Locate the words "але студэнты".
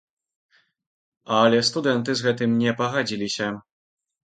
1.41-2.11